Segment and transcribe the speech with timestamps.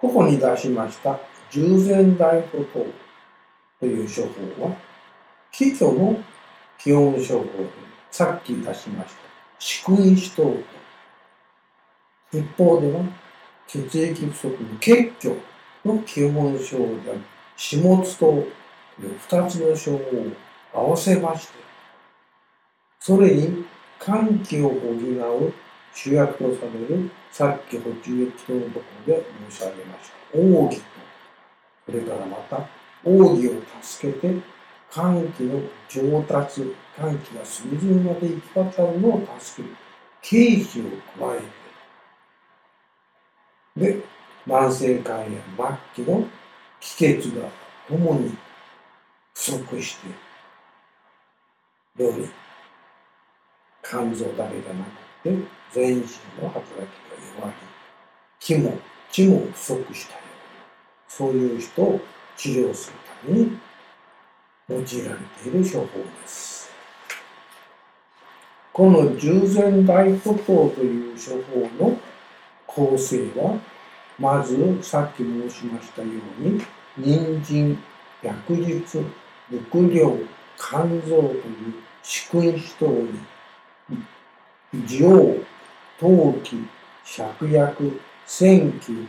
[0.00, 1.18] ここに出しました
[1.50, 2.86] 従前大歩等
[3.80, 4.76] という処方は、
[5.52, 6.16] 気虚の
[6.78, 7.68] 基本処方で、
[8.10, 9.20] さっき出しました、
[9.58, 10.56] 宿因死等と、
[12.38, 13.00] 一方では、
[13.66, 15.34] 血液不足の血虚
[15.84, 17.20] の基本症である
[17.56, 17.86] 始末
[18.18, 20.02] という二つの症を
[20.72, 21.54] 合わせまして、
[23.00, 23.64] それに
[23.98, 25.52] 寒気を補う
[25.94, 30.38] 主役とされるさっき補充液とのところで申し上げました。
[30.38, 30.84] 奥義と、
[31.86, 32.68] それからまた
[33.04, 34.34] 奥義を助けて
[34.90, 39.74] 寒気の上達、寒気が隅々まで行き渡るのを助ける。
[40.22, 40.84] 経費を
[41.18, 41.40] 加え
[43.80, 44.02] て、で、
[44.46, 45.30] 慢性肝炎
[45.94, 46.28] 末期の
[46.80, 47.48] 気血が
[47.88, 48.36] 主に
[49.34, 50.08] 不足して、
[52.02, 52.28] より
[53.82, 55.36] 肝臓だけじゃなくて、
[55.72, 56.02] 全身
[56.40, 56.86] の働きが
[57.38, 57.54] 弱り、
[58.38, 58.78] 気も
[59.10, 62.00] 血も不足したよう、そういう人を
[62.36, 62.96] 治療する
[63.26, 63.58] ために
[64.68, 64.88] 用いられ
[65.42, 66.70] ている処方です。
[68.72, 71.98] この従前大歩行という処方の
[72.66, 73.58] 構成は、
[74.18, 76.62] まずさっき申しましたように、
[76.96, 77.78] 人参、
[78.22, 79.04] 薬術、
[79.48, 80.16] 伏量、
[80.56, 83.18] 肝臓という宿因子等に、
[84.72, 85.44] 上、
[85.98, 86.56] 陶器、
[87.04, 89.02] 芍薬、線器という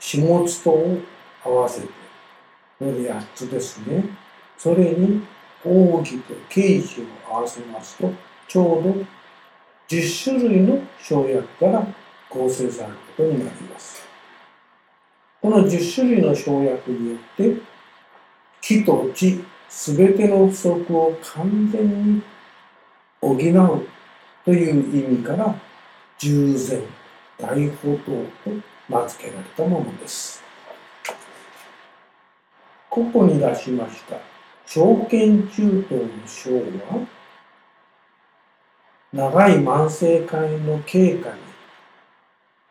[0.00, 1.00] 始末とを
[1.44, 1.88] 合わせて、
[2.78, 4.04] これで8つですね。
[4.58, 5.22] それに
[5.64, 8.12] 奥義と形詞を合わせますと、
[8.48, 8.94] ちょうど
[9.88, 11.86] 10種類の生薬から
[12.28, 14.06] 構成されることになります。
[15.40, 17.56] この10種類の生薬によって、
[18.60, 22.22] 気と地、すべての不足を完全に
[23.20, 23.88] 補う
[24.46, 25.52] という意味から、
[26.18, 26.80] 従前、
[27.36, 28.12] 大法等
[28.44, 28.50] と
[28.88, 30.40] 名付けられたものです。
[32.88, 34.16] ここに出しました、
[34.64, 37.06] 証券中等の章は、
[39.12, 41.46] 長い慢性肝炎の経過に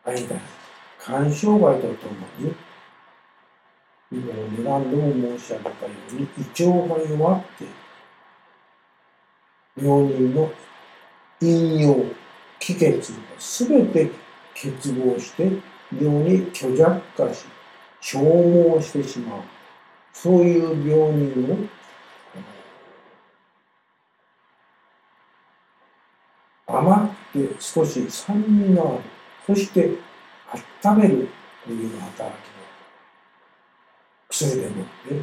[0.06, 0.40] 間に、
[0.98, 2.54] 肝障害とともに、
[4.10, 4.32] 今
[4.64, 7.66] 何度も申し上げたように、胃腸が弱って、
[9.76, 10.50] 病人の
[11.40, 12.04] 陰陽、
[12.58, 14.10] 気血がすべて
[14.54, 15.50] 欠乏して、
[15.92, 17.44] 病に虚弱化し、
[18.00, 19.40] 消耗してしまう。
[20.12, 21.58] そういう病人を
[26.66, 29.02] 甘くて少し酸味のある、
[29.46, 29.90] そして
[30.82, 31.28] 温める
[31.64, 32.56] という働きを
[34.28, 35.22] 薬でもって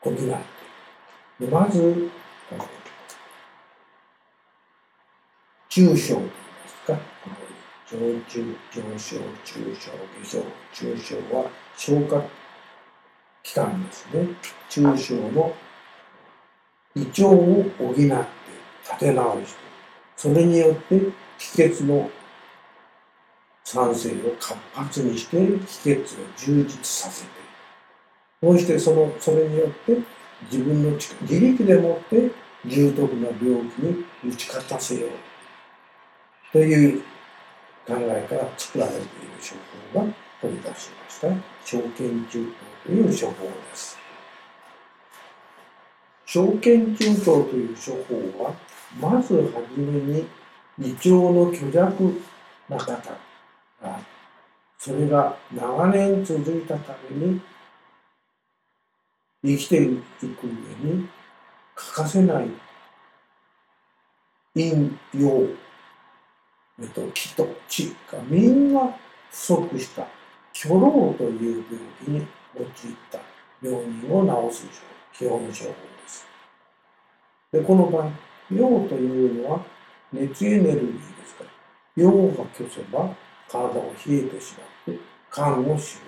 [0.00, 2.10] 補ってでまず
[5.76, 6.32] 中小といいま
[6.66, 6.98] すか？
[7.90, 7.98] 上
[8.30, 9.90] 中上昇中小
[10.22, 10.42] 下昇
[10.72, 12.24] 中小は消化
[13.42, 14.26] 器官ですね。
[14.70, 15.54] 中小の
[16.94, 18.02] 胃腸を補って
[18.84, 19.58] 立て直して
[20.16, 20.98] それによって
[21.38, 22.10] 気血の
[23.62, 25.36] 酸性を活発にして
[25.66, 27.30] 気血を充実させて
[28.40, 29.98] そしてそのそれによって
[30.50, 32.30] 自分の自力でもって
[32.64, 35.10] 重篤な病気に打ち勝たせよう。
[36.56, 37.02] という
[37.86, 39.08] 考えから作られている
[39.92, 41.28] 処方が取り出しました
[41.66, 43.98] 証券中等という処方です。
[46.24, 48.54] 証券中等という処方は
[48.98, 49.42] まずは
[49.74, 50.26] じめに
[50.80, 52.22] 胃腸の虚弱
[52.70, 52.90] な方
[53.82, 54.00] が
[54.78, 57.40] それが長年続いたために
[59.44, 60.50] 生きていく上
[60.90, 61.06] に
[61.74, 62.48] 欠かせない
[64.54, 65.65] 陰陽
[66.78, 68.96] 目と気と血がみんな
[69.30, 70.06] 不足した
[70.52, 73.18] 虚老という病気に陥った
[73.62, 74.66] 病人を治す
[75.12, 75.54] 基本処方で
[76.06, 76.26] す。
[77.52, 78.10] でこの場合
[78.50, 79.64] 陽というのは
[80.12, 81.50] 熱エネルギーですから、
[81.96, 83.14] 陽が虚せば
[83.48, 84.54] 体を冷えてし
[84.86, 85.00] まって
[85.32, 86.00] 肝をしよ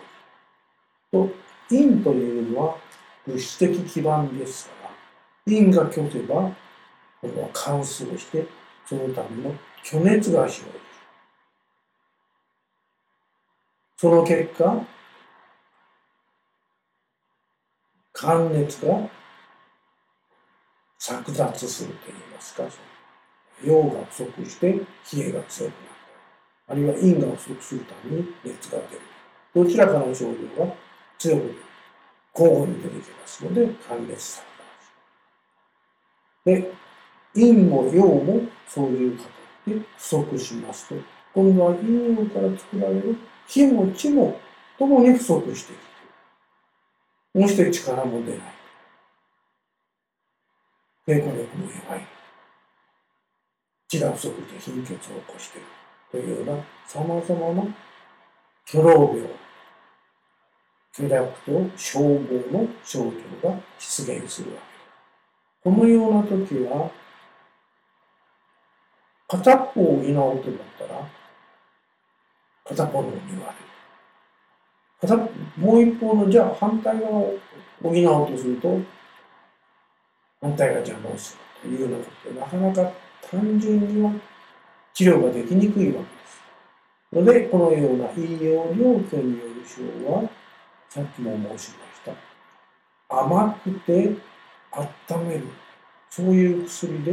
[1.12, 1.28] う。
[1.28, 1.34] と、
[1.68, 2.76] 陰というのは
[3.26, 4.90] 物質的基盤ですから、
[5.46, 6.50] 陰が虚せば、
[7.20, 8.46] これは乾燥して、
[8.88, 9.54] そのための
[9.84, 10.80] 虚熱が生じる。
[13.98, 14.86] その結果、
[18.14, 19.10] 寒熱が
[20.98, 22.64] 錯雑するといいますか、
[23.62, 24.84] 陽が不足して冷
[25.16, 25.94] えが強くなる。
[26.68, 29.02] あるいは陰が不足するために熱が出る。
[29.54, 30.74] どちらかの症状が
[31.18, 31.54] 強く出る。
[32.34, 34.42] 交互に出てきますので、寒熱錯
[36.46, 36.62] 乱。
[36.62, 36.87] で、
[37.34, 39.24] 陰も陽もそういう形
[39.66, 40.94] で不足しますと、
[41.34, 43.16] 今度は陰陽から作られる。
[43.46, 44.38] 気も地も
[44.78, 47.48] ともに不足している。
[47.48, 48.40] そして力も出ない。
[51.06, 52.06] 抵抗力も弱い。
[53.88, 55.66] 血が不足で貧血を起こしている。
[56.10, 57.74] というような様々な
[58.66, 59.30] 虚労病、
[60.92, 63.04] 虚弱と消防の症
[63.42, 64.54] 状が出現する。
[64.54, 64.88] わけです。
[65.64, 66.90] このような時は、
[69.28, 70.40] 片っぽを補うと思っ
[70.78, 71.06] たら、
[72.64, 75.30] 片方のに言われる。
[75.58, 77.38] もう一方の、じゃあ反対側を
[77.82, 78.80] 補おうとすると、
[80.40, 82.92] 反対が邪魔をするというようなことで、なかなか
[83.30, 84.12] 単純には
[84.94, 86.42] 治療ができにくいわけです。
[87.12, 90.28] ので、このような飲用料件による症は、
[90.88, 92.12] さっきも申しました。
[93.08, 94.16] 甘くて
[94.72, 95.44] 温める。
[96.10, 97.12] そういう薬で、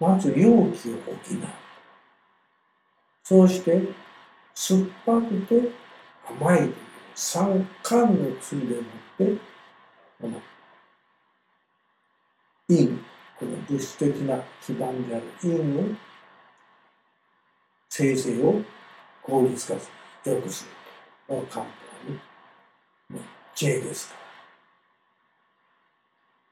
[0.00, 1.16] まず容器を補う。
[3.22, 3.80] そうして、
[4.54, 5.70] 酸っぱくて
[6.26, 6.74] 甘いという
[7.14, 8.84] 三寒の薬でもっ
[9.18, 9.36] て、
[10.20, 10.42] この
[12.66, 12.86] 陰、
[13.38, 15.94] この物質的な基盤である陰の
[17.90, 18.62] 生成を
[19.22, 19.90] 効率化す
[20.24, 20.70] る、良くする
[21.26, 21.34] と。
[21.34, 23.20] この漢方に、
[23.54, 24.20] 知恵ですから。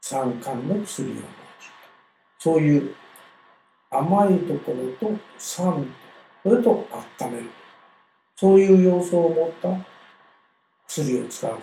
[0.02, 1.28] 三寒の薬を用いる。
[2.38, 2.94] そういう
[3.90, 5.84] 甘いところと酸
[6.42, 6.86] と、それと
[7.20, 7.50] 温める。
[8.36, 9.86] そういう要素を持った
[10.86, 11.60] 薬を使うこ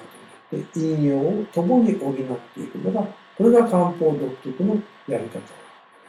[0.52, 2.16] とによって、陰陽を共に補っ
[2.54, 3.08] ていくのが、
[3.38, 4.76] これが漢方独特の
[5.08, 5.46] やり方で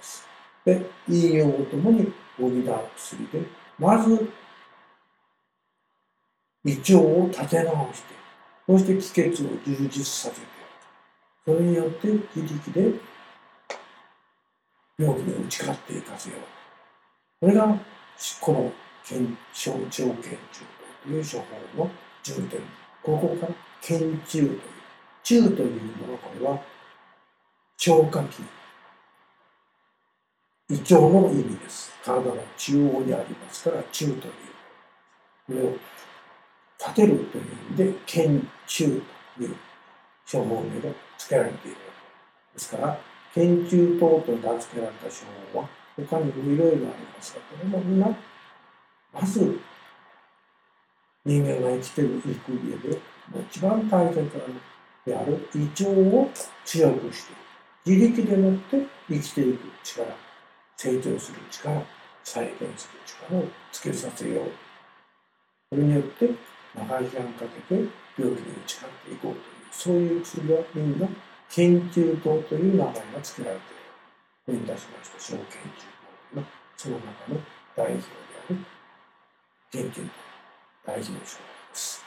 [0.01, 0.27] す。
[0.65, 3.43] で、陰陽を共に補う薬で、
[3.79, 4.29] まず、
[6.65, 8.15] 胃腸を立て直して、
[8.67, 10.47] そして気血を充実させて、
[11.45, 13.16] それによって自力で
[14.99, 16.41] 病気に打ち勝っていかせよう。
[17.41, 17.79] これが、
[18.41, 18.73] この
[19.53, 20.33] 小腸検中
[21.05, 21.91] という処方の
[22.23, 22.61] 重点。
[23.03, 23.53] ここから
[23.83, 24.61] 検中という。
[25.23, 26.63] 中というのは、これは
[27.77, 28.41] 消化器。
[30.69, 31.93] 胃腸の意味です。
[32.05, 34.23] 体の中央にありますから、中という。
[35.47, 35.77] これを
[36.79, 39.03] 立てるという意味で、検中
[39.37, 39.57] という
[40.31, 41.77] 処方名が付けられている
[42.55, 42.99] ですから、
[43.35, 48.09] 研究等と名付けられた手法は他にもいろいろありますが、これもみんな、
[49.13, 49.59] まず
[51.25, 53.01] 人間が生きていく上で
[53.51, 54.31] 一番大切なの
[55.05, 56.31] である胃腸を
[56.65, 57.33] 強くして、
[57.85, 60.07] 自力でもって生きていく力、
[60.77, 61.83] 成長する力、
[62.25, 64.45] 再現する力をつけさせよう。
[65.71, 66.31] これによって
[66.75, 67.89] 長い期間かけて
[68.19, 71.09] 病気に打ち勝っていこうという、そういう薬はみんな
[71.57, 73.83] 研究棟という名前が付けられている。
[74.45, 75.47] これに出しました小研究
[76.35, 77.41] 棟のその中の
[77.75, 78.13] 代表で
[78.45, 78.59] ある
[79.73, 80.11] 研究棟、
[80.85, 81.27] 代表者で
[81.73, 82.06] す。